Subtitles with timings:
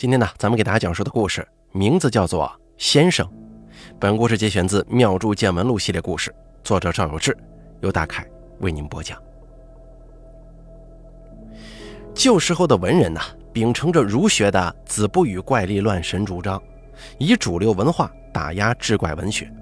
[0.00, 2.46] 今天呢，咱们给大家讲述的故事名字叫做
[2.78, 3.26] 《先生》。
[3.98, 6.34] 本故事节选自《妙著见闻录》系列故事，
[6.64, 7.36] 作者赵有志，
[7.82, 8.26] 由大凯
[8.60, 9.22] 为您播讲。
[12.14, 13.20] 旧时候的文人呢，
[13.52, 16.62] 秉承着儒学的“子不语怪力乱神”主张，
[17.18, 19.52] 以主流文化打压志怪文学，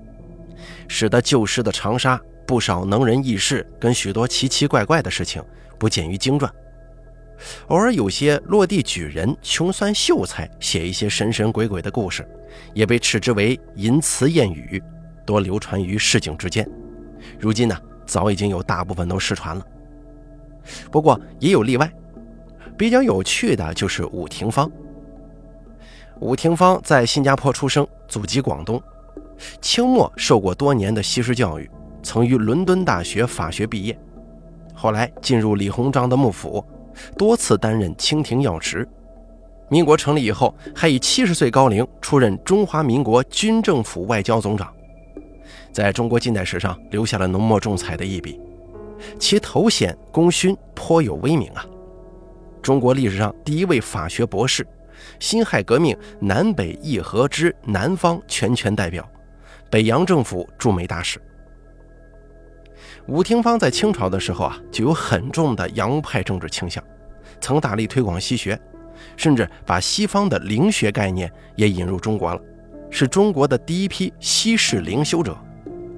[0.87, 2.17] 使得旧时的长沙
[2.47, 5.45] 不少能人异士跟许多奇奇怪怪的事情
[5.81, 6.49] 不见于经传。
[7.69, 12.27] 偶尔有些落地举人、穷酸秀才写一些神神鬼鬼的故事，
[12.75, 14.83] 也被斥之为淫词谚语，
[15.25, 16.69] 多流传于市井之间。
[17.39, 19.65] 如今呢，早已经有大部分都失传了。
[20.91, 21.91] 不过也有例外，
[22.77, 24.71] 比较有趣的就是伍廷芳。
[26.21, 28.83] 伍廷芳在新加坡出生，祖籍广东，
[29.61, 31.71] 清末受过多年的西式教育，
[32.03, 33.97] 曾于伦敦大学法学毕业，
[34.75, 36.65] 后来进入李鸿章的幕府。
[37.17, 38.89] 多次担任清廷要职，
[39.69, 44.73] 民国成立以后，还以七十岁高龄出任中华民国军政府外交总长，
[45.73, 48.41] 在中国近代史上留下了浓墨重彩的一笔。
[49.19, 51.65] 其头衔功勋颇有威名啊！
[52.61, 54.67] 中国历史上第一位法学博士，
[55.21, 59.09] 辛亥革命南北议和之南方全权代表，
[59.71, 61.21] 北洋政府驻美大使。
[63.09, 66.83] 伍廷芳在清朝的时候啊，就有很重的洋派政治倾向，
[67.41, 68.59] 曾大力推广西学，
[69.17, 72.41] 甚至把西方的灵学概念也引入中国了，
[72.91, 75.35] 是中国的第一批西式灵修者，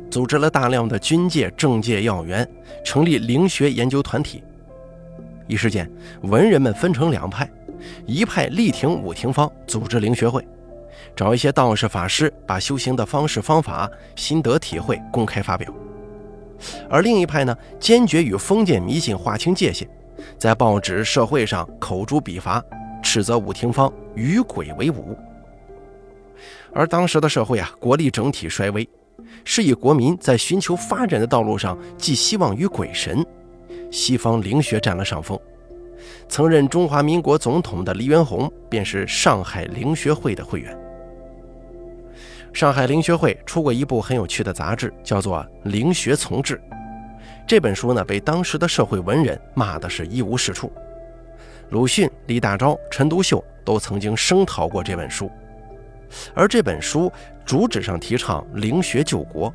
[0.08, 2.48] 组织了大量的军界、政界要员，
[2.84, 4.44] 成立灵学研究团体。
[5.48, 5.90] 一时间，
[6.22, 7.50] 文人们分成两派，
[8.06, 10.46] 一派力挺伍廷芳，组织灵学会，
[11.16, 15.74] 找一些道士法师，把修行的方式方法、心得体会公开发表。
[16.88, 19.88] 而另一派呢，坚决与封建迷信划清界限，
[20.38, 22.62] 在报纸、社会上口诛笔伐，
[23.02, 25.16] 斥责伍廷芳与鬼为伍。
[26.72, 28.88] 而当时的社会啊，国力整体衰微，
[29.44, 33.24] 是以国民在寻求发展的道路上寄希望于鬼神，
[33.90, 35.38] 西方灵学占了上风。
[36.28, 40.76] 曾任中华民国总统的黎元洪，便是上海灵学会的会员。
[42.52, 45.38] 上海灵学会出过一部很有趣的杂志，叫做
[45.70, 46.56] 《灵学从志》。
[47.46, 50.72] 这本书呢，被当时的社会文人骂的是一无是处。
[51.70, 55.30] 鲁迅、李大钊、陈独秀都曾经声讨过这本书。
[56.34, 57.10] 而这本书
[57.44, 59.52] 主旨上提倡灵学救国，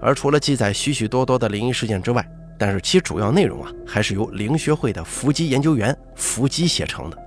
[0.00, 2.26] 而除了记载许许多多的灵异事件之外，
[2.58, 7.18] 但是其主要内容啊，还是由灵学会的伏击研究员伏击写成的。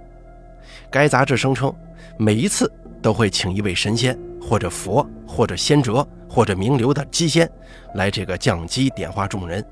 [0.91, 1.73] 该杂志声称，
[2.17, 2.69] 每一次
[3.01, 4.17] 都会请一位神仙。
[4.39, 7.49] 或者佛，或者仙哲，或者名流的机仙，
[7.95, 9.65] 来这个降机点化众人。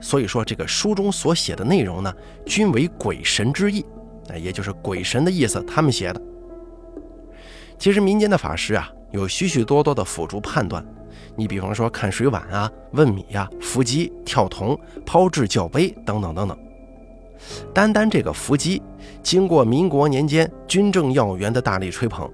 [0.00, 2.10] 所以说，这个书中所写的内容呢，
[2.46, 3.84] 均为鬼神之意，
[4.30, 6.22] 哎，也就是鬼神的意思，他们写的。
[7.78, 10.82] 其实民间的法师啊，有许许多多的辅助判断。
[11.36, 16.58] 你比方说看水碗啊、问米呀、伏击、跳铜、抛掷教杯等等等等。
[17.74, 18.80] 单单这个伏击，
[19.22, 22.26] 经过民国年间军政要员的大力吹捧。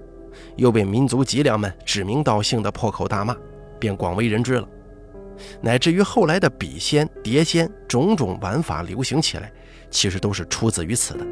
[0.57, 3.37] 又被民族脊梁们指名道姓的破口大骂，
[3.79, 4.69] 便广为人知了。
[5.61, 9.51] 乃至于后来的笔仙、碟仙种种玩法流行起来，
[9.91, 11.27] 其实都是出自于此的。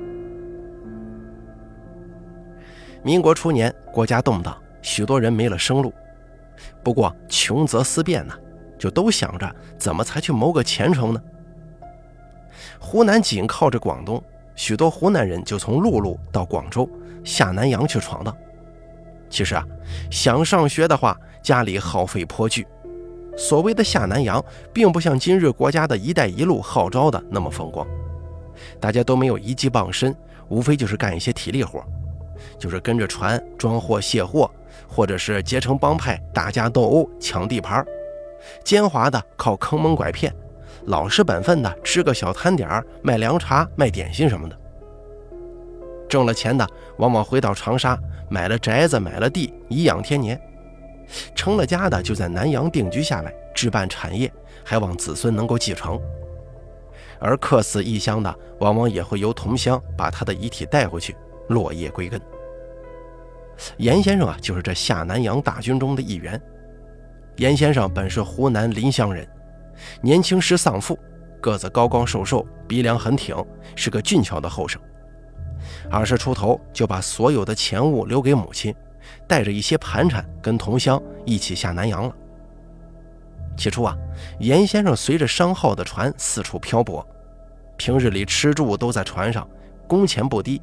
[3.03, 5.93] 民国初年，国家动荡，许多人没了生路。
[6.83, 8.35] 不过穷则思变呢，
[8.79, 11.23] 就都想着怎么才去谋个前程呢？
[12.79, 14.23] 湖南紧靠着广东，
[14.55, 16.89] 许多湖南人就从陆路到广州、
[17.25, 18.37] 下南洋去闯荡。
[19.33, 19.65] 其实啊，
[20.11, 22.67] 想上学的话，家里耗费颇巨。
[23.35, 24.45] 所谓的下南洋，
[24.75, 27.87] 并不像今日国家的一带一路号召的那么风光。
[28.79, 30.15] 大家都没有一技傍身，
[30.49, 31.83] 无非就是干一些体力活，
[32.59, 34.51] 就是跟着船装货卸货，
[34.87, 37.83] 或者是结成帮派打架斗殴抢地盘。
[38.63, 40.31] 奸猾的靠坑蒙拐骗，
[40.85, 44.62] 老实本分的吃个小摊点卖凉茶、卖点心什么的。
[46.13, 46.69] 挣了钱的，
[46.99, 47.99] 往往回到长沙。
[48.29, 50.37] 买了宅子，买了地，颐养天年；
[51.35, 54.31] 成了家的就在南阳定居下来，置办产业，
[54.63, 55.99] 还望子孙能够继承。
[57.19, 61.17] 而客死异乡的，往往也会由同乡把他的遗体带回去，
[61.49, 62.21] 落叶归根。
[63.79, 66.39] 严先生啊，就是这下南洋大军中的一员。
[67.37, 69.27] 严先生本是湖南临湘人，
[70.03, 70.99] 年轻时丧父，
[71.41, 73.35] 个子高高瘦瘦，鼻梁很挺，
[73.75, 74.79] 是个俊俏的后生。
[75.91, 78.75] 二十出头就把所有的钱物留给母亲，
[79.27, 82.15] 带着一些盘缠跟同乡一起下南洋了。
[83.57, 83.97] 起初啊，
[84.39, 87.07] 严先生随着商号的船四处漂泊，
[87.77, 89.47] 平日里吃住都在船上，
[89.87, 90.61] 工钱不低。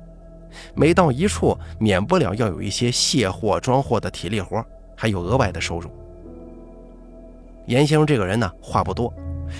[0.73, 5.91] 每到一处，免不了要有一些卸货装货的体力活，还有额外的收入。
[7.67, 9.13] 严先生这个人呢，话不多，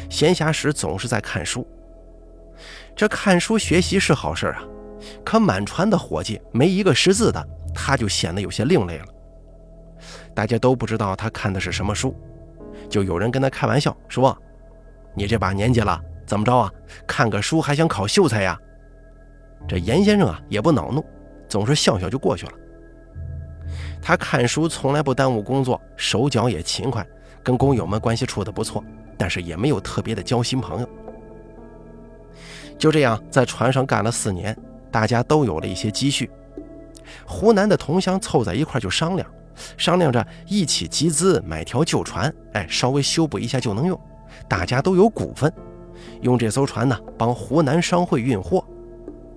[0.10, 1.68] 闲暇时总是在看书。
[2.96, 4.64] 这看书学习是好事啊，
[5.24, 9.06] 可满船的伙计没一个识字的，他就显得有些另类了。
[10.34, 12.16] 大家都不知道他看的是什么书，
[12.90, 14.38] 就有人跟他开玩笑说
[15.14, 16.72] ：“你这把年纪了，怎么着啊？
[17.06, 18.60] 看个书还想考秀才呀？”
[19.68, 21.04] 这严先生啊也不恼怒，
[21.50, 22.54] 总是笑笑就过去了。
[24.02, 27.06] 他看书从来不耽误工作，手脚也勤快，
[27.44, 28.82] 跟工友们关系处得不错，
[29.18, 30.90] 但是也没有特别的交新朋友。
[32.78, 34.58] 就这样，在船上干了四年，
[34.92, 36.30] 大家都有了一些积蓄。
[37.26, 39.28] 湖南的同乡凑在一块就商量，
[39.78, 44.00] 商量着一起集资买条旧船，哎，稍微修补一下就能用。
[44.48, 45.52] 大家都有股份，
[46.22, 48.64] 用这艘船呢帮湖南商会运货，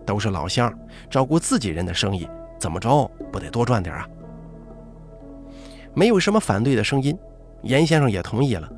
[0.04, 0.72] 都是老乡，
[1.10, 2.28] 照顾自己人的生意，
[2.58, 4.06] 怎么着不得多赚点啊？
[5.94, 7.18] 没有什么反对的声音，
[7.62, 8.68] 严先生也同意了。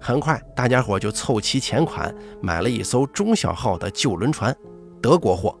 [0.00, 2.12] 很快，大家伙就凑齐钱款，
[2.42, 4.54] 买了一艘中小号的旧轮船，
[5.00, 5.56] 德国货。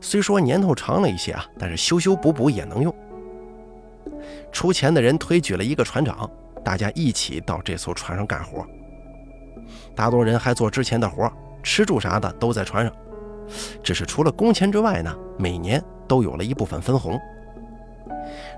[0.00, 2.94] 虽说年头长了一些啊，但是修修补补也能用。
[4.52, 6.30] 出钱的人推举了一个船长，
[6.64, 8.66] 大家一起到这艘船上干活。
[9.94, 11.30] 大多人还做之前的活，
[11.62, 12.94] 吃住啥的都在船上。
[13.82, 17.18] 只是除了工钱之外呢，每年都有了一部分分红。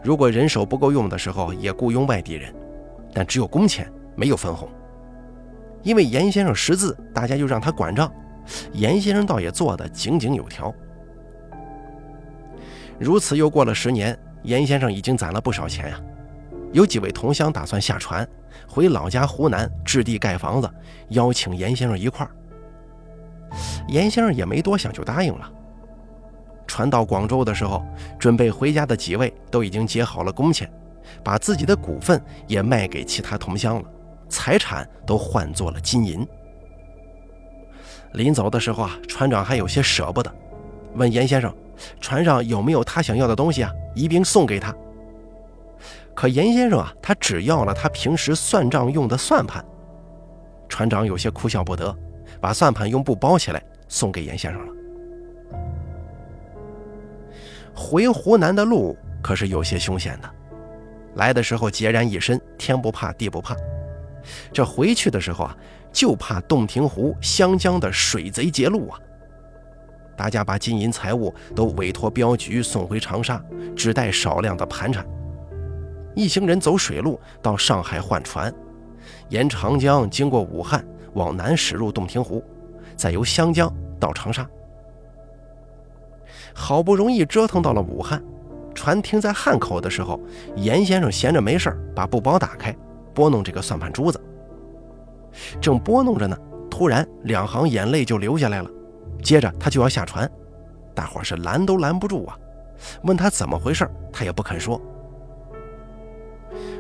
[0.03, 2.55] 如果人手不够用的时候，也雇佣外地人，
[3.13, 3.91] 但只有工钱。
[4.17, 4.69] 没有分红，
[5.83, 8.13] 因为严先生识字，大家就让他管账。
[8.73, 10.75] 严先生倒也做得井井有条。
[13.01, 15.99] 如此又过了十年，严先生已经攒了不少钱呀。
[16.71, 18.29] 有几位同乡打算下船
[18.69, 20.71] 回老家湖南置地盖房子，
[21.09, 22.31] 邀请严先生一块儿。
[23.89, 25.51] 严先生也没多想就答应了。
[26.67, 27.85] 船到广州的时候，
[28.19, 30.71] 准备回家的几位都已经结好了工钱，
[31.25, 33.89] 把自己的股份也卖给其他同乡了。
[34.29, 36.25] 财产都换作了金银。
[38.13, 40.33] 临走的时候啊，船长还有些舍不得，
[40.95, 41.53] 问严先生
[42.01, 43.73] ：“船上有没有他想要的东西啊？
[43.95, 44.75] 一并送给他。”
[46.15, 49.65] 可严先生啊，他只要了他平时算账用的算盘。
[50.69, 51.97] 船长有些哭笑不得，
[52.41, 54.73] 把算盘用布包起来送给严先生了。
[57.75, 60.31] 回湖南的路可是有些凶险的，
[61.15, 63.57] 来的时候孑然一身，天不怕地不怕。
[64.53, 65.57] 这回去的时候啊，
[65.91, 69.01] 就怕洞庭湖、湘江的水贼劫路啊！
[70.21, 73.43] 大家把金银财物都委托镖局送回长沙，
[73.75, 75.03] 只带少量的盘缠。
[76.15, 78.55] 一行人走水路到上海换船，
[79.31, 82.45] 沿长江经过武汉往南驶入洞庭湖，
[82.95, 84.47] 再由湘江到长沙。
[86.53, 88.23] 好不容易折腾到了武汉，
[88.75, 90.21] 船停在汉口的时候，
[90.55, 92.77] 严先生闲着没事把布包打开。
[93.15, 94.21] 拨弄这个算盘珠子，
[95.63, 96.37] 正拨弄着呢，
[96.71, 98.71] 突然两行眼泪就流下来了。
[99.23, 100.31] 接着他就要下船，
[100.95, 102.39] 大伙是拦都拦不住啊！
[103.03, 104.81] 问他怎么回事，他也不肯说。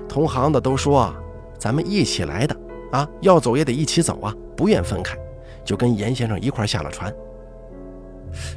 [0.09, 1.15] 同行的都说
[1.59, 2.57] ：“咱们一起来的
[2.93, 5.17] 啊，要走也得一起走啊，不愿分开。”
[5.63, 7.15] 就跟严先生一块下了船。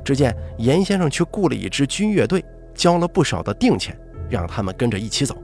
[0.04, 2.44] 只见严先生去雇了一支军乐队，
[2.74, 3.96] 交了不少的定钱，
[4.30, 5.36] 让他们跟着一起走。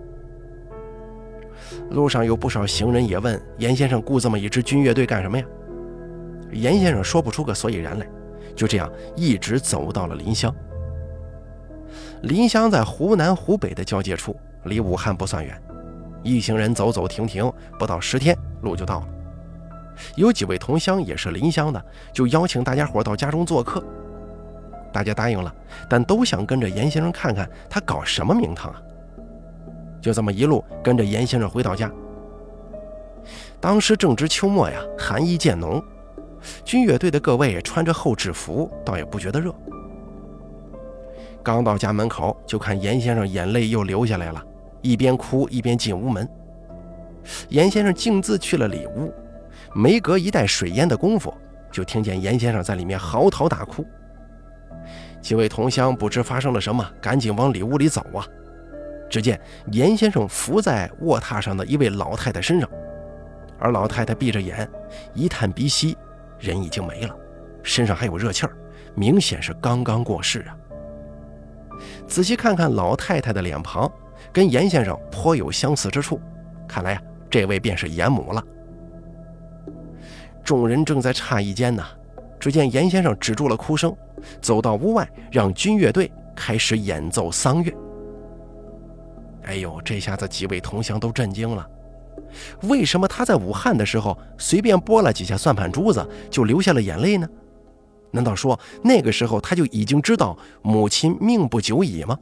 [1.91, 5.46] 路上有不少行人也问严先生雇这么一支军乐队干什么呀？
[6.51, 8.08] 严先生说不出个所以然来，
[8.56, 10.53] 就这样一直走到了临湘。
[12.24, 15.60] 临湘在湖南湖北的交界处，离武汉不算远，
[16.24, 19.08] 一行人走走停停，不到十天路就到了。
[20.15, 23.84] 有几位同乡也是临湘的，就邀请大家伙到家中做客。
[24.91, 25.53] 大家答应了，
[25.89, 28.82] 但都想跟着严先生看看他搞什么名堂啊。
[30.01, 31.91] 就这么一路跟着严先生回到家。
[33.60, 35.84] 当时正值秋末呀，寒意渐浓，
[36.63, 39.53] 军乐队的各位穿着厚制服，倒也不觉得热。
[41.41, 44.43] 刚到家门口，就看严先生眼泪又流下来了，
[44.81, 46.27] 一边哭一边进屋门。
[47.50, 49.13] 严先生径自去了里屋，
[49.74, 51.34] 没隔一袋水烟的功夫，
[51.72, 53.86] 就听见严先生在里面嚎啕大哭。
[55.22, 58.25] 几位同乡不知发生了什么，赶紧往里屋里走啊。
[59.10, 59.39] 只见
[59.72, 62.69] 严先生伏在卧榻上的一位老太太身上，
[63.58, 64.69] 而老太太闭着眼，
[65.13, 65.98] 一探鼻息，
[66.39, 67.15] 人已经没了，
[67.62, 68.55] 身上还有热气儿，
[68.96, 70.55] 明显是刚刚过世啊。
[72.08, 73.91] 仔细看看老太太的脸庞，
[74.34, 76.19] 跟严先生颇有相似之处，
[76.67, 78.43] 看来呀，这位便是严母了。
[80.43, 81.84] 众人正在诧异间呢，
[82.39, 83.96] 只见严先生止住了哭声，
[84.41, 87.74] 走到屋外，让军乐队开始演奏丧乐。
[89.43, 91.67] 哎呦，这下子几位同乡都震惊了。
[92.63, 97.27] 为什么他在武汉的时候随便拨了几下算盘珠子就流下了眼泪呢？
[98.12, 102.17] 难道说那个时候他就已经知道母亲命不久矣吗？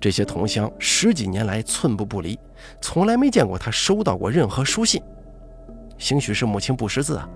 [0.00, 2.38] 这些同乡十几年来寸步不离，
[2.80, 5.02] 从来没见过他收到过任何书信。
[5.98, 7.28] 兴许是母亲不识字啊，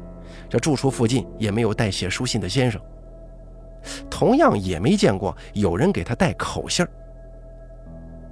[0.48, 2.80] 这住处附近也没有带写书信的先生，
[4.10, 6.90] 同样也没见过有人给他带口信儿。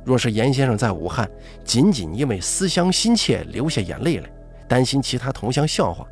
[0.05, 1.31] 若是严先生在武汉，
[1.65, 4.29] 仅仅因为思乡心切流下眼泪来，
[4.67, 6.07] 担心其他同乡笑话，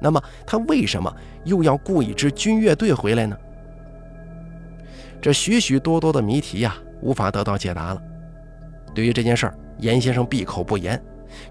[0.00, 1.14] 那么他为什么
[1.44, 3.36] 又要雇一支军乐队回来呢？
[5.20, 8.02] 这许许多多的谜题呀，无法得到解答了。
[8.94, 11.02] 对于这件事儿，严先生闭口不言，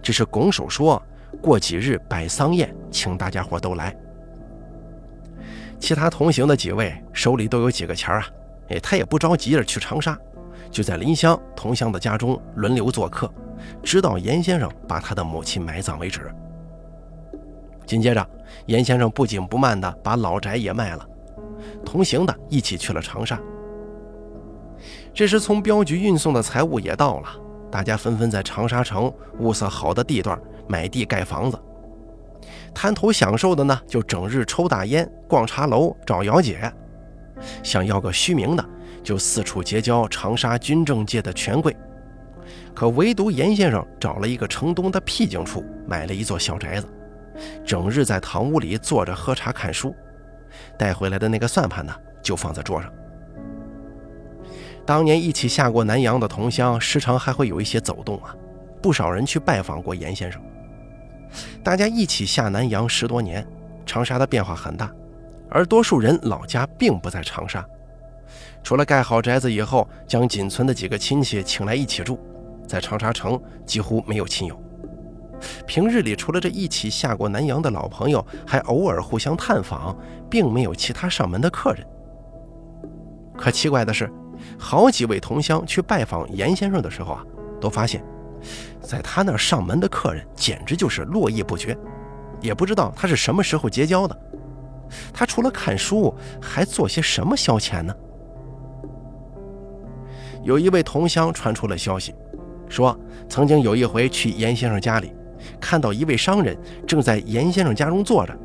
[0.01, 1.01] 只是拱手说
[1.41, 3.95] ：“过几日摆丧宴，请大家伙都来。”
[5.79, 8.27] 其他同行的几位手里都有几个钱啊，
[8.69, 10.17] 哎，他也不着急着去长沙。
[10.71, 13.31] 就在林乡同乡的家中轮流做客，
[13.81, 16.29] 直到严先生把他的母亲埋葬为止。
[17.85, 18.29] 紧接着，
[18.65, 21.07] 严先生不紧不慢地把老宅也卖了，
[21.85, 23.39] 同行的一起去了长沙。
[25.13, 27.29] 这时，从镖局运送的财物也到了，
[27.71, 31.57] 大家纷纷在长沙城物色好的地段买地盖房子。
[32.73, 36.71] 贪图享受的呢，就整日抽大烟、逛茶楼、找姚姐，
[37.63, 38.65] 想要个虚名的。
[39.05, 41.77] 就四处结交长沙军政界的权贵，
[42.73, 46.87] 可唯独严先生找了一个城东的僻静处，买了一座小宅子，
[47.63, 49.95] 整日在堂屋里坐着喝茶看书，
[50.75, 51.93] 带回来的那个算盘呢，
[52.23, 52.91] 就放在桌上。
[54.87, 58.35] 当年一起下过南洋的同乡，时常还会有一些走动啊，
[58.81, 60.41] 不少人去拜访过严先生。
[61.63, 63.45] 大家一起下南洋十多年，
[63.85, 64.91] 长沙的变化很大，
[65.47, 67.63] 而多数人老家并不在长沙。
[68.63, 72.19] 除了盖好宅子以后，将仅存的几个亲戚请来一起住，
[72.67, 74.59] 在长沙城几乎没有亲友。
[75.67, 79.95] 平日里除了这一起下过南洋的老朋友，还偶尔互相探访，
[80.29, 81.85] 并没有其他上门的客人。
[83.37, 84.09] 可奇怪的是，
[84.57, 87.23] 好几位同乡去拜访严先生的时候啊，
[87.59, 88.03] 都发现，
[88.81, 91.77] 在他那上门的客人简直就是络绎不绝，
[92.39, 94.17] 也不知道他是什么时候结交的。
[95.13, 97.93] 他除了看书，还做些什么消遣呢？
[100.45, 102.13] 有一位同乡传出了消息，
[102.69, 102.97] 说
[103.27, 105.11] 曾经有一回去严先生家里，
[105.59, 106.55] 看到一位商人
[106.87, 108.37] 正在严先生家中坐着。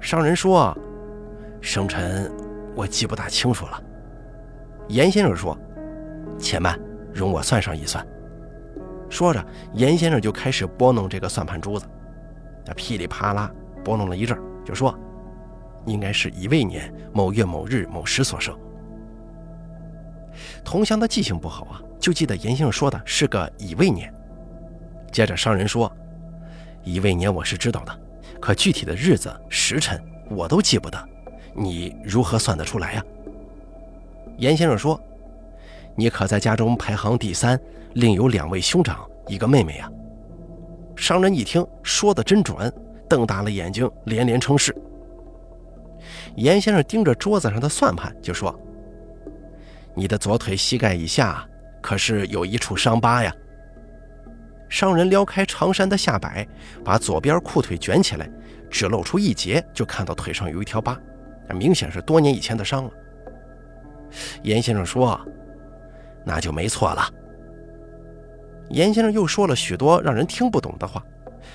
[0.00, 0.74] 商人说
[1.60, 2.32] ：“生辰
[2.74, 3.82] 我记不大清楚了。”
[4.88, 5.56] 严先生说
[6.40, 6.80] ：“且慢，
[7.12, 8.04] 容我算上一算。”
[9.10, 11.84] 说着，严先生就开始拨弄这个算盘珠子，
[12.64, 13.50] 那噼里啪啦
[13.84, 14.98] 拨弄了一阵，就说
[15.84, 18.58] ：“应该是乙未年某月某日某时所生。”
[20.64, 24.12] 同乡的记性不好啊，就记得严先生说的是个乙未年。
[25.10, 25.90] 接着商人说
[26.84, 28.00] ：“乙未年我是知道的，
[28.40, 29.98] 可具体的日子时辰
[30.30, 31.08] 我都记不得，
[31.54, 33.04] 你如何算得出来呀？”
[34.36, 35.00] 严先生说
[35.96, 37.58] ：“你可在家中排行第三，
[37.94, 39.90] 另有两位兄长，一个妹妹呀。”
[40.94, 42.72] 商人一听说的真准，
[43.08, 44.76] 瞪大了眼睛，连连称是。
[46.36, 48.54] 严先生盯着桌子上的算盘，就说。
[49.98, 51.44] 你的左腿膝盖以下
[51.82, 53.34] 可是有一处伤疤呀？
[54.68, 56.46] 商人撩开长衫的下摆，
[56.84, 58.30] 把左边裤腿卷起来，
[58.70, 60.96] 只露出一截，就看到腿上有一条疤，
[61.52, 62.90] 明显是多年以前的伤了。
[64.44, 65.20] 严先生说
[66.24, 67.02] ：“那就没错了。”
[68.70, 71.04] 严先生又说了许多让人听不懂的话，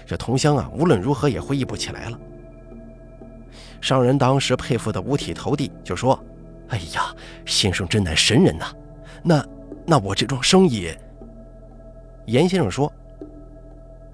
[0.06, 2.20] 这同乡啊，无论如何也回忆不起来了。
[3.80, 6.22] 商人当时佩服得五体投地，就说。
[6.70, 7.16] 哎呀，
[7.46, 8.74] 先生真乃神人呐！
[9.22, 9.46] 那
[9.86, 10.90] 那我这桩生意，
[12.26, 12.92] 严先生说：“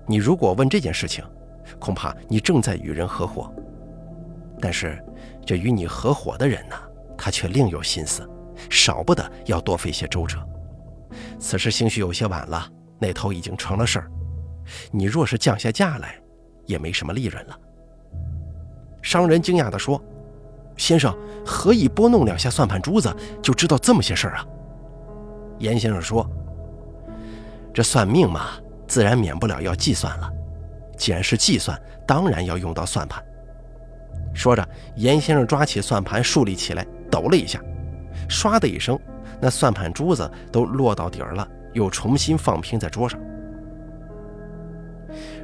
[0.06, 1.24] 你如果问这件事情，
[1.80, 3.54] 恐怕你正在与人合伙。
[4.60, 5.02] 但是
[5.46, 6.76] 这与你合伙的人呢，
[7.18, 8.28] 他却另有心思，
[8.70, 10.38] 少不得要多费些周折。
[11.40, 14.12] 此时兴许有些晚了，那头已经成了事儿。
[14.92, 16.20] 你若是降下价来，
[16.66, 17.60] 也没什么利润了。”
[19.02, 20.04] 商人惊讶地说。
[20.80, 21.14] 先生
[21.46, 24.46] 何以拨弄两下算盘珠子就知道这么些事儿啊？
[25.60, 26.26] 严先生说
[27.74, 28.52] ：“这算命嘛，
[28.88, 30.32] 自然免不了要计算了。
[30.98, 33.22] 既然是计算，当然要用到算盘。”
[34.34, 37.62] 说着，严先生抓起算盘竖立起来，抖了一下，
[38.30, 38.98] 唰的一声，
[39.42, 43.20] 那算盘珠子都落到底儿了，又重新放平在桌上。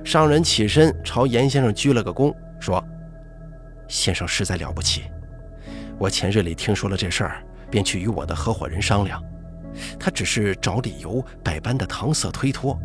[0.05, 2.81] 商人起身朝严先生鞠了个躬，说
[3.89, 5.03] ：“先生实在了不起。”
[5.97, 9.23] 我前日里听说了这事儿，便去与我的合伙人商量，
[9.99, 12.77] 他只是找理由，百般的搪塞推脱。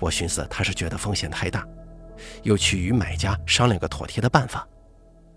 [0.00, 1.66] 我寻思他是觉得风险太大，
[2.42, 4.66] 又去与买家商量个妥帖的办法。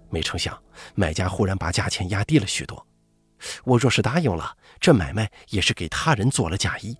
[0.09, 0.57] 没成想，
[0.95, 2.85] 买家忽然把价钱压低了许多。
[3.63, 6.97] 我若是答应了，这买卖也是给他人做了嫁衣。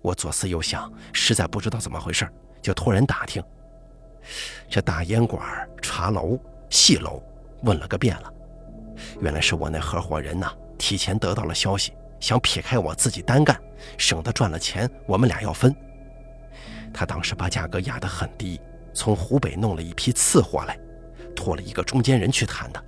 [0.00, 2.26] 我左思右想，实在不知道怎么回事，
[2.62, 3.42] 就托人打听。
[4.70, 6.38] 这大烟馆、茶楼、
[6.70, 7.22] 戏楼，
[7.62, 8.32] 问了个遍了。
[9.20, 13.58] 原来是我那合伙人呐，提前得到了消息，想撇开我自己单干，
[13.98, 15.74] 省得赚了钱我们俩要分。
[16.92, 18.60] 他当时把价格压得很低，
[18.94, 20.78] 从湖北弄了一批次货来，
[21.34, 22.82] 托了一个中间人去谈的。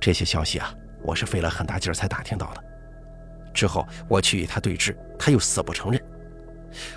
[0.00, 2.64] 这些消息啊，我是费了很大劲儿才打听到的。
[3.52, 6.00] 之后我去与他对峙，他又死不承认。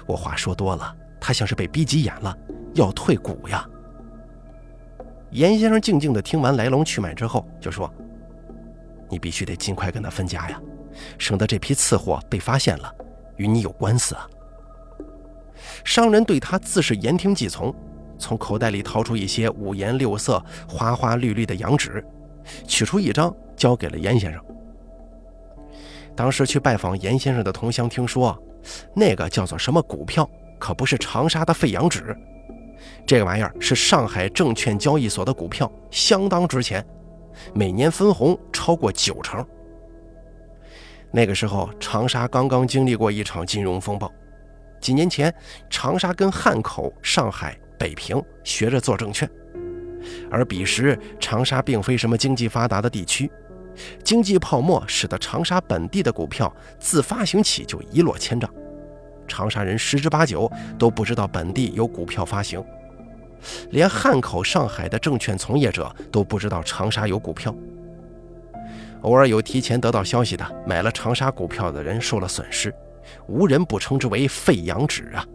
[0.05, 2.37] 我话说多了，他像是被逼急眼了，
[2.75, 3.67] 要退股呀。
[5.31, 7.91] 严先生静静地听完来龙去脉之后，就说
[9.09, 10.61] ：“你必须得尽快跟他分家呀，
[11.17, 12.93] 省得这批次货被发现了，
[13.37, 14.29] 与你有官司啊。”
[15.85, 17.73] 商人对他自是言听计从，
[18.17, 22.05] 从口袋里掏出一些五颜六色、花花绿绿的洋纸，
[22.67, 24.43] 取出一张交给了严先生。
[26.13, 28.37] 当时去拜访严先生的同乡听说，
[28.93, 32.15] 那个叫做什么股票，可不是长沙的废洋纸。
[33.05, 36.85] 这个玩意儿是上海证券交易所的股票，相当值钱，
[37.53, 39.45] 每年分红超过九成。
[41.11, 44.11] 那个时候，长沙刚刚经历过一场金融风暴。
[44.79, 45.33] 几年前，
[45.69, 49.29] 长沙跟汉口、上海、北平学着做证券，
[50.31, 53.29] 而彼时长沙并非什么经济发达的地区，
[54.03, 58.51] 经济泡沫使得长沙本地的股票自发行起就一落千丈，
[59.31, 62.61] 长沙人十之八九都不知道本地有股票发行。
[63.69, 67.55] 连汉口、上海的证券从业者都不知道长沙有股票。
[69.03, 72.73] 偶尔有提前得到消息的买了长沙股票的人受了损失，
[73.27, 75.25] 无人不称之为废羊纸啊。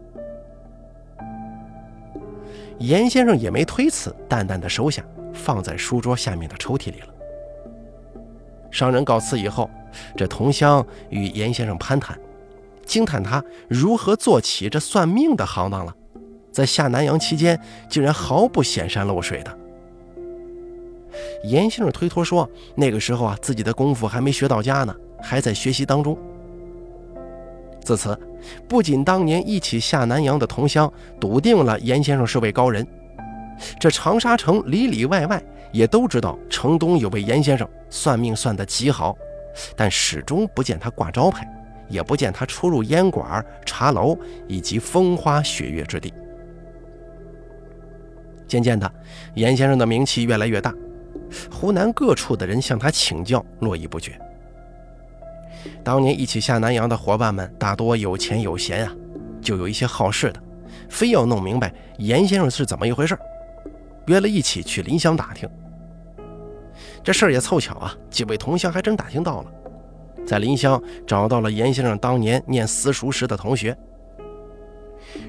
[2.77, 7.07] 严先生也没推辞，淡淡的收下，放在书桌下面的抽屉里了。
[8.69, 9.69] 商人告辞以后，
[10.15, 12.17] 这同乡与严先生攀谈，
[12.87, 15.93] 惊叹他如何做起这算命的行当了。
[16.51, 19.57] 在下南洋期间，竟然毫不显山露水的。
[21.43, 26.17] 严先生推脱说，那个时候啊，自己的功夫还没学到家呢，还在学习当中。
[27.83, 28.19] 自此，
[28.67, 32.85] 不仅当年一起下南洋的同乡笃定了严先生是位高人，
[33.79, 39.15] 这长沙城里里外外也都知道城东有位严先生算命算得极好，
[39.75, 41.47] 但始终不见他挂招牌，
[41.89, 46.13] 也不见他出入烟馆、茶楼以及风花雪月之地。
[48.47, 48.89] 渐渐的，
[49.35, 50.73] 严先生的名气越来越大，
[51.51, 54.17] 湖南各处的人向他请教络绎不绝。
[55.83, 58.95] 当年一起下南洋的伙伴们大多有钱有闲啊，
[59.41, 60.41] 就有一些好事的，
[60.87, 63.17] 非要弄明白严先生是怎么一回事，
[64.05, 65.49] 约了一起去临湘打听。
[67.03, 69.51] 这事儿也凑巧啊，几位同乡还真打听到了，
[70.27, 73.75] 在临湘找到了严先生当年念私塾时的同学。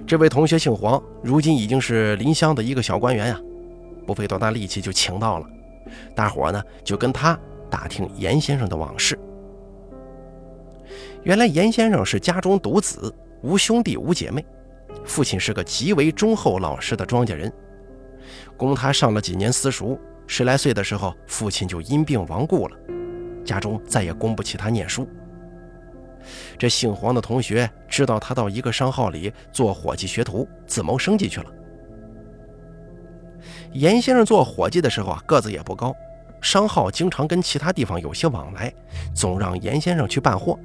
[0.05, 3.41] 这位同学姓黄，如今已经是临湘的一个小官员呀，
[4.05, 5.47] 不费多大力气就请到了。
[6.17, 7.39] 大伙呢就跟他
[7.71, 9.17] 打听严先生的往事。
[11.23, 14.45] 原来严先生是家中独子，无兄弟无姐妹，
[15.05, 17.53] 父亲是个极为忠厚老实的庄稼人。
[18.57, 22.77] 供他上了几年私塾，十来岁的时候，父亲就因病亡故了，
[23.49, 25.09] 家中再也供不起他念书。
[26.59, 31.47] 这姓黄的同学知道他到一个商号里做伙计学徒，自谋生计去了。
[33.73, 35.95] 严先生做伙计的时候啊，个子也不高，
[36.43, 38.73] 商号经常跟其他地方有些往来，
[39.15, 40.59] 总让严先生去办货，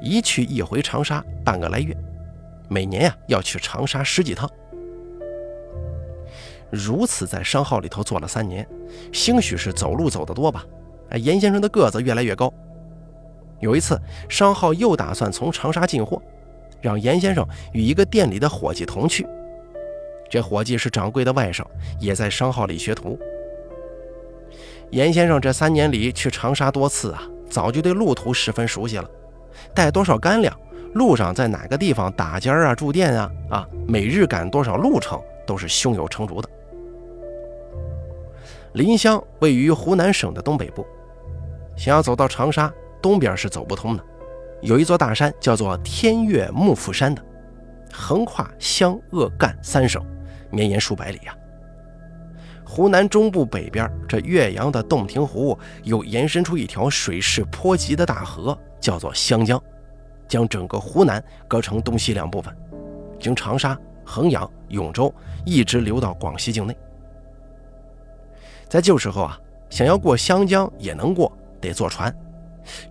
[0.00, 1.96] 一去一回长沙半个来月，
[2.68, 4.48] 每年呀要去长沙十几趟。
[6.70, 8.64] 如此在商号里头做了三年，
[9.12, 10.64] 兴许是走路走得多吧，
[11.10, 12.52] 哎，严先生的个子越来越高。
[13.60, 16.20] 有一次，商号又打算从长沙进货，
[16.80, 19.26] 让严先生与一个店里的伙计同去。
[20.30, 21.64] 这伙计是掌柜的外甥，
[21.98, 23.18] 也在商号里学徒。
[24.90, 29.10] 严先生这三年里去长沙多次啊，早就对路途十分熟悉了，
[29.74, 30.56] 带多少干粮，
[30.94, 36.48] 路上在哪个地方打尖儿啊、住店啊，啊，每日赶多少路程，都是胸有成竹的。
[38.74, 40.86] 临湘位于湖南省的东北部，
[41.80, 42.70] 想要走到长沙。
[43.00, 44.04] 东边是走不通的，
[44.60, 47.24] 有一座大山叫做天岳幕府山的，
[47.90, 50.04] 横跨湘鄂赣三省，
[50.50, 51.34] 绵延数百里呀。
[52.62, 59.58] 湖南中部北边这岳阳的洞庭湖又延伸出一条水势颇急的大河，叫做湘江，
[60.28, 62.54] 将整个湖南隔成东西两部分，
[63.18, 65.10] 经长沙、衡阳、永州
[65.46, 66.76] 一直流到广西境内。
[68.68, 69.40] 在旧时候啊，
[69.70, 72.14] 想要过湘江也能过，得坐船，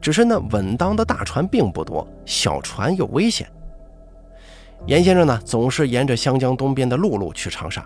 [0.02, 3.50] 只是那稳当的大船并不多，小船又危险。
[4.86, 7.86] 严先生呢，总是沿着湘江东边的陆路去长沙。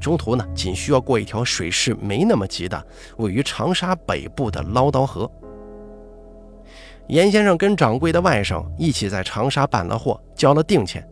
[0.00, 2.86] 中途呢，仅需要过一条水势没那么急的，
[3.18, 5.30] 位于长沙北部的捞刀河。
[7.06, 11.06] 严先生跟掌柜的外甥一起在长沙办了货，交了定钱，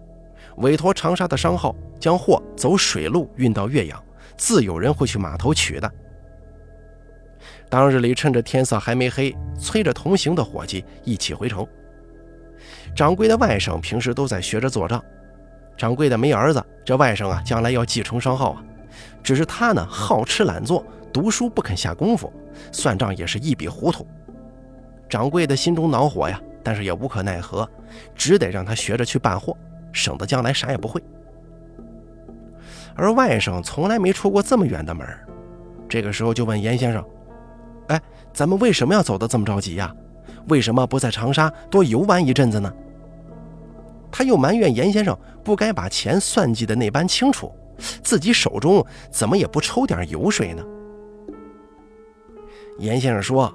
[0.57, 4.03] 委托长沙的商号将货走水路运到岳阳，
[4.37, 5.93] 自有人会去码头取的。
[7.71, 11.65] 当日里趁着天色还没黑，催着同行的伙计一起回城。
[12.97, 15.03] 掌柜的外甥平时都在学着做账，
[15.77, 18.65] 掌柜的没儿子，这外甥啊，将来要继承商号啊。
[19.23, 22.33] 只是他呢，好吃懒做，读书不肯下功夫，
[22.73, 24.05] 算账也是一笔糊涂。
[25.09, 27.69] 掌柜的心中恼火呀，但是也无可奈何，
[28.17, 29.57] 只得让他学着去办货，
[29.93, 31.01] 省得将来啥也不会。
[32.97, 35.07] 而外甥从来没出过这么远的门，
[35.89, 37.05] 这个时候就问严先生
[37.91, 38.01] ：“哎，
[38.33, 39.95] 咱们为什么要走得这么着急呀？
[40.49, 42.73] 为什么不在长沙多游玩一阵子呢？”
[44.11, 47.53] 他又埋怨严先生不该把钱算计的那般清楚。
[48.03, 50.63] 自己手中怎么也不抽点油水呢？
[52.79, 53.51] 严先生说：“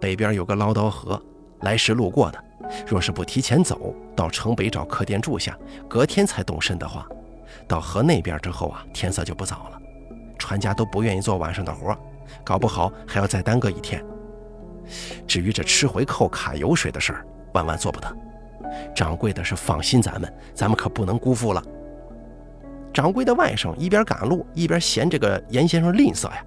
[0.00, 1.22] 北边有个捞刀河，
[1.60, 2.42] 来时路过的，
[2.86, 5.58] 若是不提前走到城北找客店住下，
[5.88, 7.06] 隔天才动身的话，
[7.68, 9.78] 到河那边之后啊，天色就不早了。
[10.38, 11.94] 船家都不愿意做晚上的活，
[12.44, 14.04] 搞不好还要再耽搁一天。
[15.26, 18.16] 至于这吃回扣卡油水的事儿，万万做不得。
[18.94, 21.62] 掌柜的是放心咱们，咱们可不能辜负了。”
[22.92, 26.44] 掌柜的外甥一边赶路一边嫌这个严先生吝啬呀。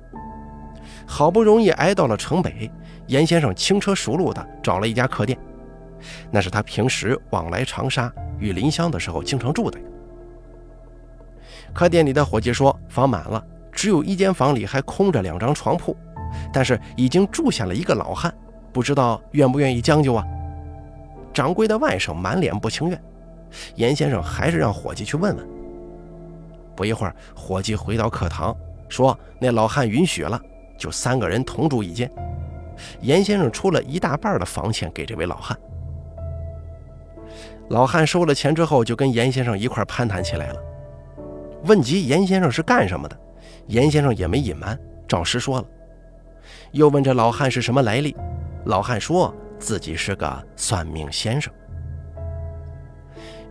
[1.07, 2.69] 好不容易挨到了城北，
[3.07, 5.37] 严先生轻车熟路的找了一家客店，
[6.29, 9.79] 那是他平时往来长沙与临湘的时候经常住的。
[11.73, 13.43] 客店里的伙计说房满了，
[13.75, 15.95] 只有一间房里还空着两张床铺，
[16.51, 18.33] 但是已经住下了一个老汉，
[18.71, 20.25] 不知道愿不愿意将就啊？
[21.33, 23.03] 掌柜的外甥满脸不情愿，
[23.75, 25.47] 严先生还是让伙计去问问。
[26.75, 28.55] 不一会儿，伙计回到客堂，
[28.87, 30.39] 说：“那老汉允许了，
[30.77, 32.09] 就三个人同住一间。”
[33.01, 35.57] 严先生出了一大半的房钱给这位老汉。
[37.69, 40.59] 老汉收了钱之后，就跟严先生一块攀谈起来了。
[41.65, 43.17] 问及严先生是干什么的，
[43.67, 45.65] 严先生也没隐瞒，照实说了。
[46.71, 48.15] 又问这老汉是什么来历，
[48.65, 51.53] 老汉说自己是个算命先生。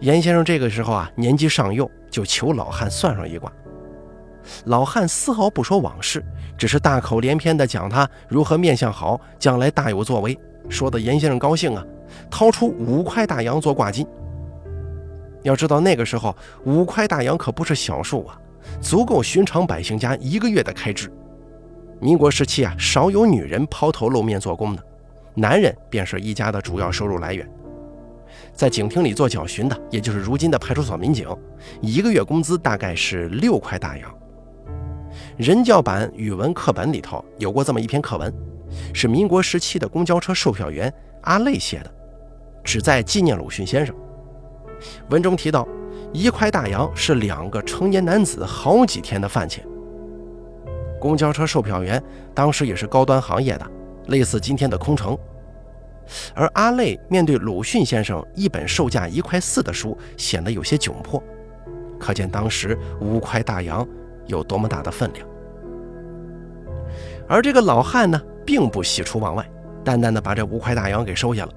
[0.00, 1.90] 严先生这个时候啊，年纪尚幼。
[2.10, 3.52] 就求老汉算上一卦，
[4.66, 6.24] 老汉丝毫不说往事，
[6.56, 11.84] 只是大口连篇地讲他如何面相好，将来大有作为，说的严先生高兴啊，
[12.30, 14.06] 掏出五块大洋做挂金。
[15.42, 16.32] 要知道那个时候
[16.64, 18.38] 五块大洋可不是小数啊，
[18.80, 21.10] 足够寻常百姓家一个月的开支。
[22.00, 24.82] 民国时期啊，少有女人抛头露面做工的，
[25.34, 27.48] 男人便是一家的主要收入来源。
[28.52, 31.28] 在警厅里做脚巡的，也就是如今的派出所民警，
[31.80, 34.14] 一个月工资大概是六块大洋。
[35.36, 38.32] 人教版语文课本里头有过这么一篇课文，
[38.92, 41.94] 是民国时期的公交车售票员阿累写的，
[42.64, 43.94] 旨在纪念鲁迅先生。
[45.10, 45.66] 文中提到，
[46.14, 49.66] 一块大洋是两个成年男子好几天的饭钱。
[51.00, 52.00] 公交车售票员
[52.32, 53.66] 当时也是高端行业的，
[54.06, 55.18] 类似今天的空乘。
[56.32, 61.20] 而阿累面对鲁迅先生一本售价一块四的书，显得有些窘迫，
[61.98, 63.86] 可见当时五块大洋
[64.26, 65.26] 有多么大的分量。
[67.26, 69.44] 而这个老汉呢，并不喜出望外，
[69.82, 71.52] 淡淡的把这五块大洋给收下了。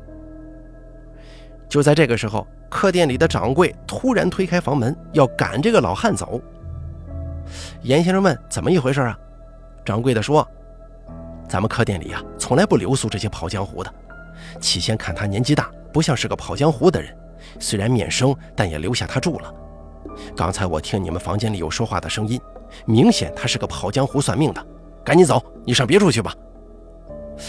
[1.70, 6.41] 就在这个时候，客店里的掌柜突然推开房门，要赶这个老汉走。
[7.82, 9.17] 严先生问：“怎么一回事啊？”
[9.86, 10.45] 掌柜的说
[11.47, 13.93] ：“咱们客店里呀，从来不留宿这些跑江湖的。”
[14.60, 17.15] 起先看他年纪大，不像是个跑江湖的人，
[17.60, 19.53] 虽然面生，但也留下他住了。
[20.36, 22.39] 刚才我听你们房间里有说话的声音，
[22.86, 24.65] 明显他是个跑江湖算命的。
[25.03, 26.36] 赶紧走，你上别处去吧。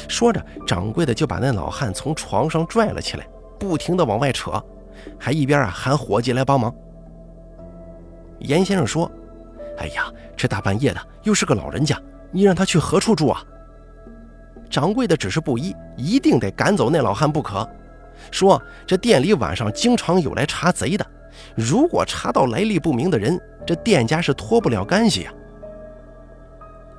[0.08, 3.26] 说着，掌柜的就把那老汉从床上拽了起来，
[3.58, 4.62] 不停地往外扯，
[5.18, 6.74] 还一边啊喊伙计来帮忙。
[8.40, 9.10] 严先生说
[9.78, 13.42] ：“哎呀，这大半夜的，又是个老人家，你让他去何处住啊？”
[14.70, 17.68] 掌柜的只是不依，一定得赶走那老汉不可。
[18.30, 21.06] 说这店里晚上经常有来查贼的，
[21.54, 25.32] 如果查到来历不明的人，这店家是脱不了干系呀。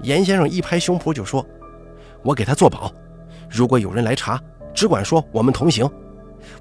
[0.01, 1.45] 严先生一拍胸脯就说
[2.23, 2.91] ：“我给他做保，
[3.49, 4.41] 如果有人来查，
[4.73, 5.89] 只管说我们同行。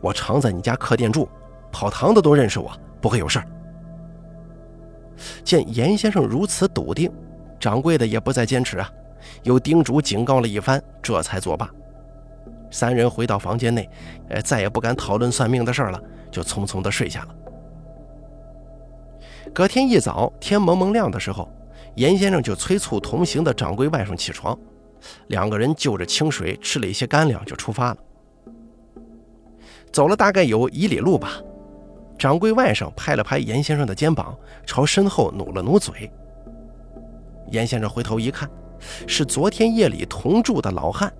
[0.00, 1.28] 我常在你家客店住，
[1.70, 3.46] 跑堂的都认识我，不会有事儿。”
[5.42, 7.12] 见严先生如此笃定，
[7.58, 8.88] 掌柜的也不再坚持啊，
[9.42, 11.68] 又叮嘱警告了一番，这才作罢。
[12.70, 13.88] 三人回到房间内，
[14.28, 17.34] 呃，再也不敢讨论算命的事儿了，就匆匆的睡下了。
[19.52, 21.50] 隔天一早，天蒙蒙亮的时候，
[21.94, 24.56] 严先生就催促同行的掌柜外甥起床，
[25.28, 27.96] 两个人就着清水吃了一些干粮，就出发了。
[29.92, 31.32] 走了大概有一里路吧。
[32.18, 36.10] 掌柜外甥拍了拍严先生的肩膀，朝身后努了努嘴。
[37.50, 38.50] 严先生回头一看，
[39.06, 41.12] 是昨天夜里同住的老汉，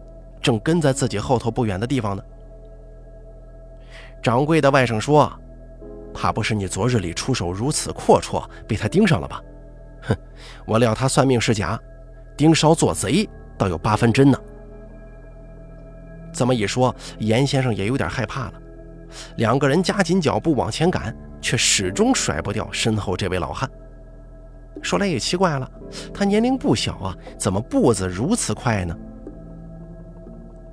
[0.43, 2.23] 正跟在自己后头不远的地方呢。
[4.21, 5.33] 掌柜的外甥说
[6.13, 9.41] ：“怕不是你昨日里出手如此阔绰，被他盯上了吧？”
[10.03, 10.17] 哼，
[10.67, 11.81] 我料他算命是假，
[12.37, 14.39] 盯梢做贼倒有八分真呢。
[16.39, 18.53] 这么一说，严先生也有点害怕了。
[19.39, 23.69] 两个人加紧脚步往前赶，却始终甩不掉身后这位老汉。
[24.81, 25.69] 说来也奇怪了，
[26.15, 28.97] 他年龄不小啊，怎么步子如此快呢？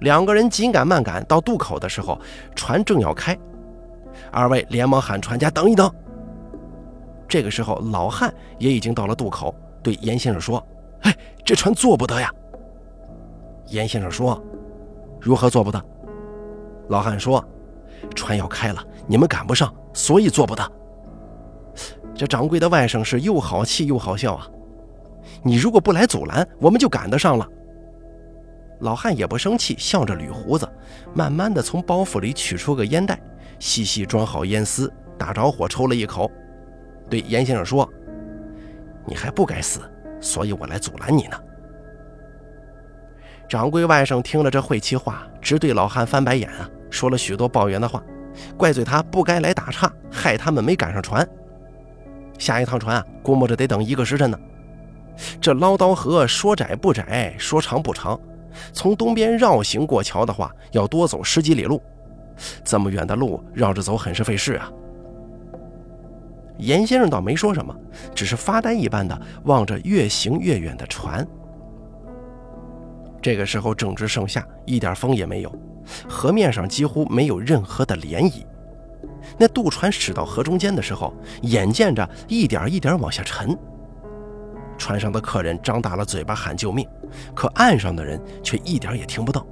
[0.02, 2.22] 两个人紧赶慢赶，到渡口的时候，
[2.56, 3.36] 船正要开，
[4.32, 5.92] 二位连忙喊船家等一等。
[7.28, 10.64] 这个时候，老汉也已经到了渡口，对严先生说
[11.02, 12.32] ：“哎，这船坐不得呀。”
[13.70, 14.40] 严先生说
[15.26, 15.86] ：“如何做不得？”
[16.88, 17.44] 老汉说。
[18.14, 20.72] 船要开了，你们赶不上，所以做不得。
[22.14, 24.48] 这掌柜的外甥是又好气又好笑啊！
[25.42, 27.50] 你如果不来阻拦，我们就赶得上了。
[28.82, 30.70] 老汉也不生气，笑着捋胡子，
[31.16, 33.20] 慢慢的从包袱里取出个烟袋，
[33.58, 36.30] 细细装好烟丝，打着火抽了一口，
[37.10, 37.90] 对严先生说
[39.08, 39.80] ：“你还不该死，
[40.22, 41.38] 所以我来阻拦你呢。”
[43.48, 46.70] 掌柜外甥听了这晦气话，直对老汉翻白眼啊！
[46.90, 48.02] 说了许多抱怨的话，
[48.58, 51.28] 怪罪他不该来打岔，害他们没赶上船。
[52.38, 54.40] 下一趟船啊，估摸着得等一个时辰呢。
[55.40, 58.20] 这捞刀河说窄不窄，说长不长，
[58.74, 61.82] 从东边绕行过桥的话，要多走十几里路。
[62.64, 64.70] 这么远的路绕着走，很是费事啊。
[66.58, 67.76] 严先生倒没说什么，
[68.14, 71.26] 只是发呆一般的望着越行越远的船。
[73.26, 75.52] 这个时候正值盛夏，一点风也没有。
[76.08, 78.46] 河面上几乎没有任何的涟漪，
[79.36, 81.12] 那渡船驶到河中间的时候，
[81.42, 83.58] 眼见着一点一点往下沉。
[84.78, 86.88] 船上的客人张大了嘴巴喊救命，
[87.34, 89.44] 可岸上的人却一点也听不到。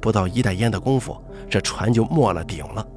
[0.00, 2.88] 不到一袋烟的功夫，这船就没了顶了。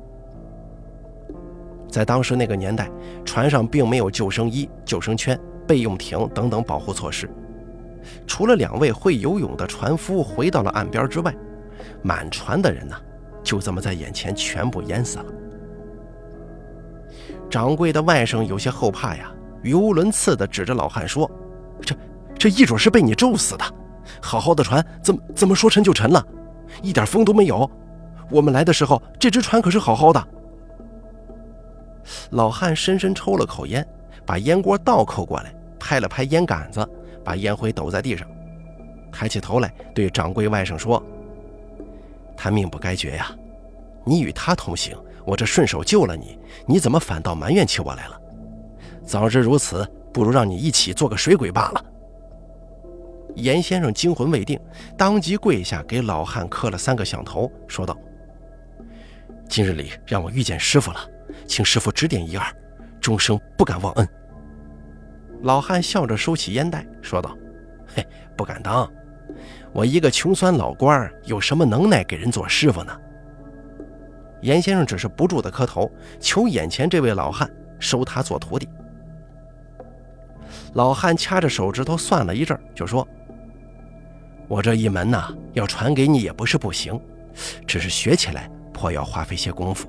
[1.90, 2.90] 在当时那个年代，
[3.26, 5.38] 船上并没有救生衣、救生圈、
[5.68, 7.30] 备用艇等等保护措施，
[8.26, 11.34] 除了两位会游泳的船夫回到了岸边之外。
[12.04, 12.96] 满船的人呢，
[13.44, 15.26] 就这么在眼前全部淹死了。
[17.50, 21.30] 掌柜的外甥有些后怕呀，语无伦次地指着老汉说
[21.82, 21.96] ：“这
[22.38, 23.66] 这一准是被你咒死的！
[24.22, 26.26] 好好的船，怎么怎么说沉就沉了？
[26.82, 27.70] 一点风都没有。
[28.30, 30.28] 我们来的时候，这只船可是好好的。”
[32.32, 33.86] 老汉深深抽了口烟，
[34.26, 36.88] 把烟锅倒扣过来，拍了拍烟杆子，
[37.24, 38.28] 把烟灰抖在地上，
[39.12, 41.02] 抬起头来对掌柜外甥说。
[42.36, 43.36] 他命不该绝呀！
[44.04, 48.20] 你与他同行，我这顺手救了你，你怎么反倒埋怨起我来了？
[49.06, 51.86] 早知如此，不如让你一起做个水鬼罢了。
[53.36, 54.60] 严先生惊魂未定，
[54.98, 57.96] 当即跪下给老汉磕了三个响头，说道
[59.48, 61.00] ：“今日里让我遇见师傅了，
[61.46, 62.46] 请师傅指点一二，
[63.00, 64.08] 终生不敢忘恩。”
[65.42, 67.36] 老汉笑着收起烟袋，说道
[67.96, 68.90] ：“嘿，不敢当。”
[69.74, 72.98] 我一个穷酸老官，有什么能耐给人做师傅呢？
[74.42, 77.50] 严先生只是不住的磕头，求眼前这位老汉
[77.80, 78.68] 收他做徒弟。
[80.74, 83.08] 老汉掐着手指头算了一阵，就说
[84.50, 87.00] ：“我这一门呐，要传给你也不是不行，
[87.66, 89.88] 只是学起来颇要花费些功夫，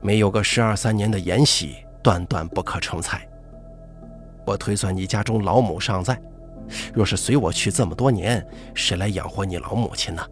[0.00, 3.26] 没有个十二三年的研习，断断不可成才。
[4.46, 6.20] 我推算你家中老母尚在。”
[6.94, 10.26] 若是随我去这么多年，谁来养活你老母亲呢？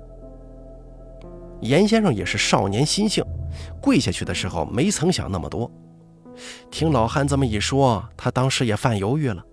[1.60, 3.22] 严先生也是少年心性，
[3.80, 5.70] 跪下去的时候没曾想那么多。
[6.70, 9.44] 听老汉这么一说，他当时也犯犹豫了。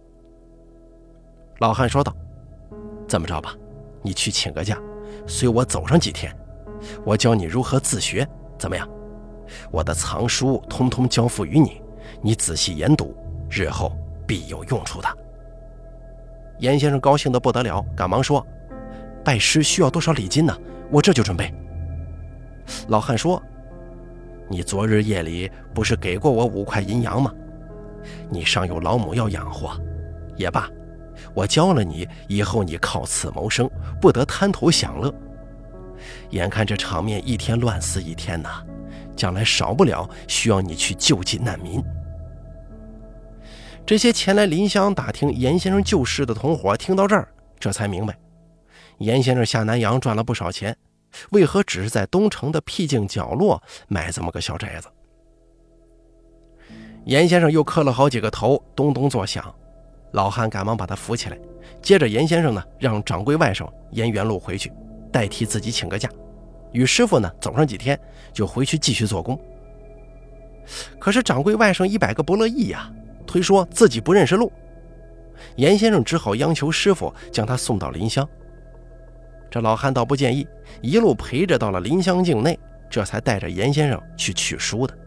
[1.60, 2.16] 老汉说道
[3.06, 3.54] ：“这么着吧，
[4.02, 4.82] 你去请个假，
[5.28, 6.34] 随我走上几天，
[7.04, 8.26] 我教你如何自学，
[8.58, 8.88] 怎么样？
[9.70, 11.82] 我的藏书通通交付于你，
[12.22, 13.14] 你仔细研读，
[13.50, 13.92] 日后
[14.30, 15.10] 必有用处的。”
[16.62, 18.46] 严先生高兴得不得了，赶忙说
[19.26, 20.56] ：“拜师需要多少礼金呢？
[20.92, 21.52] 我这就准备。”
[22.90, 23.42] 老汉说
[24.48, 27.34] ：“你昨日夜里不是给过我五块银洋吗？
[28.30, 29.72] 你上有老母要养活，
[30.36, 30.70] 也罢，
[31.34, 35.14] 我教了你，以后你靠此谋生，不得贪图享乐。
[36.30, 38.64] 眼看这场面一天乱似一天呐，
[39.16, 41.84] 将来少不了需要你去救济难民。”
[43.90, 47.28] 这些前来临湘打听严先生旧事的同伙听到这儿，
[47.60, 48.16] 这才明白，
[49.00, 50.78] 严先生下南洋赚了不少钱，
[51.32, 54.88] 为何只是在东城的僻静角落买这么个小宅子？
[57.06, 59.52] 严先生又磕了好几个头，咚咚作响。
[60.12, 61.40] 老汉赶忙把他扶起来，
[61.82, 64.72] 接着严先生呢，让掌柜外甥沿原路回去，
[65.12, 66.08] 代替自己请个假，
[66.74, 68.00] 与师傅呢走上几天，
[68.32, 69.36] 就回去继续做工。
[71.00, 72.88] 可是掌柜外甥一百个不乐意呀。
[73.30, 74.52] 推说自己不认识路，
[75.56, 78.28] 严先生只好央求师傅将他送到临湘。
[79.52, 80.48] 这老汉倒不介意，
[80.82, 82.58] 一路陪着到了临湘境内，
[82.90, 84.98] 这才带着严先生去取书的。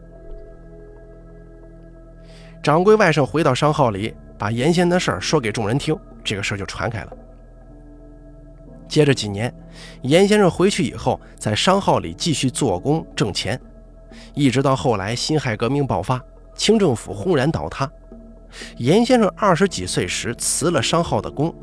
[2.63, 7.11] 掌柜外甥回到商号里，把严先生的事儿说给众人听，这个事儿就传开了。
[8.87, 9.53] 接着几年，
[10.03, 13.59] 严先生回去以后，在商号里继续做工挣钱，
[14.33, 16.23] 一直到后来辛亥革命爆发，
[16.55, 17.91] 清政府轰然倒塌。
[18.77, 21.53] 严先生二十几岁时辞了商号的工，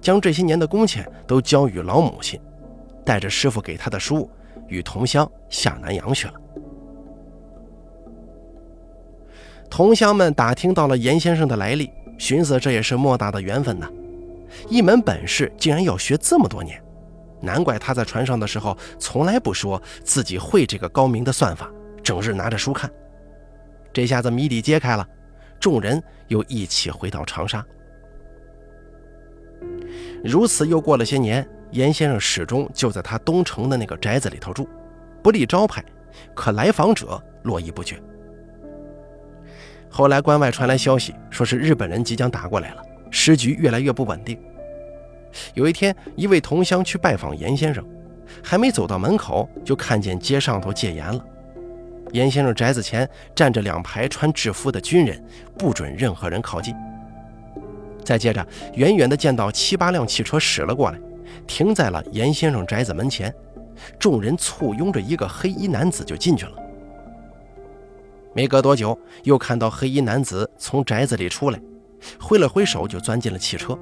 [0.00, 2.40] 将这些年的工钱都交与老母亲，
[3.04, 4.30] 带着师傅给他的书，
[4.66, 6.34] 与同乡下南洋去了。
[9.70, 13.86] 同乡们打听到了严先生的来历，寻思这也是莫大的缘分呐，
[14.68, 16.82] 一门本事竟然要学这么多年，
[17.42, 21.70] 难怪他在船上的时候从来不说自己会这个高明的算法，
[22.02, 22.90] 整日拿着书看。
[23.92, 25.06] 这下子谜底揭开了。
[25.58, 27.64] 众人又一起回到长沙。
[30.24, 34.68] 如此又过了些年，严先生始终就在他东城的那个宅子里头住，
[35.22, 35.84] 不立招牌，
[36.34, 38.00] 可来访者络绎不绝。
[39.90, 44.38] 后来关外传来消息，说是日本人即将打过来了，时局越来越不稳定。
[45.54, 47.84] 有一天，一位同乡去拜访严先生，
[48.42, 51.24] 还没走到门口，就看见街上头戒严了。
[52.12, 55.22] 严先生宅子前站着两排穿制服的军人，
[55.58, 56.74] 不准任何人靠近。
[58.04, 60.98] 再接着，远远的见到七八辆汽车驶了过来，
[61.46, 63.34] 停在了严先生宅子门前。
[63.98, 66.52] 众人簇拥着一个黑衣男子就进去了。
[68.34, 71.60] 没隔多久，又看到黑衣男子从宅子里出来，
[72.18, 73.78] 挥了挥手就钻进了汽车。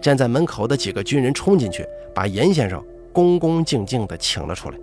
[0.00, 4.78] 站在门口的几个军人冲进去，把严先生恭恭敬敬地请了出来。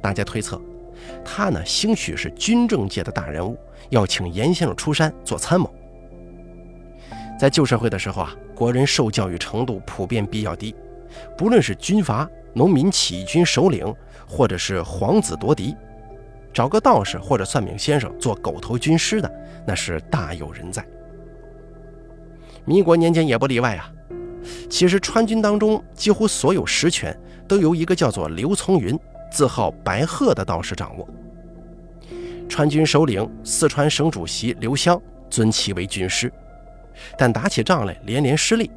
[0.00, 0.60] 大家推测，
[1.24, 3.56] 他呢兴许是军政界的大人物，
[3.90, 5.72] 要请严先生出山做参谋。
[7.38, 10.74] 在旧社会的时候啊，国人受教育程度普遍比较低，
[11.36, 13.94] 不论是军阀、农民起义军首领，
[14.26, 15.74] 或者是皇子夺嫡，
[16.52, 19.30] 找个道士或者算命先生做狗头军师的，
[19.66, 20.84] 那是大有人在。
[22.66, 23.90] 民国年间也不例外啊。
[24.68, 28.98] 其实川军当中几乎所有实权都由一个叫做刘从云。
[29.30, 31.08] 自号白鹤的道士掌握。
[32.48, 36.32] 川军首领、四川省主席刘湘尊其为军师，
[37.16, 38.70] 但打起仗来连连失利。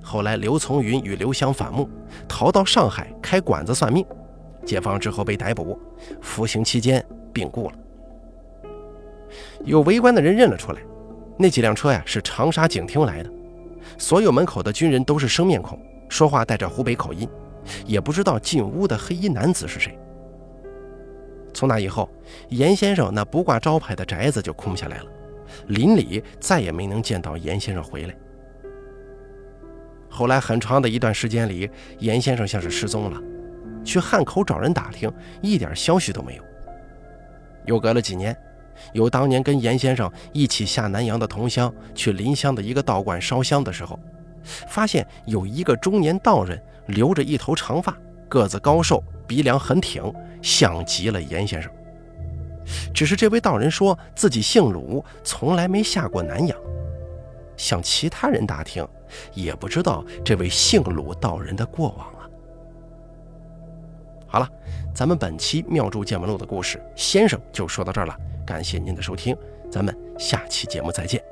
[0.00, 1.88] 后来刘从云与刘湘反目，
[2.28, 4.06] 逃到上海开馆子算命。
[4.64, 5.76] 解放之后被逮捕，
[6.20, 7.76] 服刑期间病故了。
[9.64, 10.80] 有围观的人认了出来，
[11.36, 13.30] 那几辆车呀是长沙警厅来的，
[13.98, 15.76] 所有门口的军人都是生面孔，
[16.08, 17.28] 说话带着湖北口音。
[17.86, 19.98] 也不知道进屋的黑衣男子是谁。
[21.54, 22.08] 从那以后，
[22.48, 25.06] 严先生那不挂招牌的宅子就空下来了，
[25.66, 28.14] 邻里再也没能见到严先生回来。
[30.08, 33.20] 后来很长的一段时间里，严先生像是失踪了，
[33.84, 36.42] 去汉口找人打听，一点消息都没有。
[37.66, 38.36] 又隔了几年，
[38.94, 43.98] 有当年跟严先生一起下南洋的同乡去临湘的一个道观烧香的时候，
[44.68, 46.58] 发现有一个中年道人。
[46.86, 47.96] 留着一头长发，
[48.28, 51.70] 个子高瘦，鼻梁很挺，像极了严先生。
[52.94, 56.56] 只是这位道人说自己姓鲁，从来没下过南洋。
[57.56, 58.86] 向其他人打听，
[59.34, 62.28] 也不知道这位姓鲁道人的过往啊。
[64.26, 64.48] 好了，
[64.94, 68.16] 咱们本期《妙著见闻录》的故事，先生就说到这儿了。
[68.46, 69.36] 感谢您的收听，
[69.70, 71.31] 咱们下期节目再见。